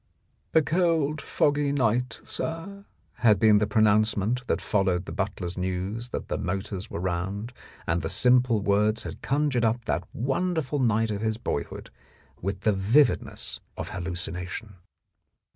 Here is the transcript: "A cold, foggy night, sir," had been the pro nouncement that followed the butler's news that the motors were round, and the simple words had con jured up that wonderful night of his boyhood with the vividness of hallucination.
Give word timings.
"A 0.55 0.63
cold, 0.63 1.21
foggy 1.21 1.71
night, 1.71 2.21
sir," 2.23 2.85
had 3.17 3.37
been 3.37 3.59
the 3.59 3.67
pro 3.67 3.83
nouncement 3.83 4.43
that 4.47 4.59
followed 4.59 5.05
the 5.05 5.11
butler's 5.11 5.59
news 5.59 6.09
that 6.09 6.27
the 6.27 6.39
motors 6.39 6.89
were 6.89 6.99
round, 6.99 7.53
and 7.85 8.01
the 8.01 8.09
simple 8.09 8.61
words 8.61 9.03
had 9.03 9.21
con 9.21 9.51
jured 9.51 9.63
up 9.63 9.85
that 9.85 10.07
wonderful 10.11 10.79
night 10.79 11.11
of 11.11 11.21
his 11.21 11.37
boyhood 11.37 11.91
with 12.41 12.61
the 12.61 12.73
vividness 12.73 13.59
of 13.77 13.89
hallucination. 13.89 14.77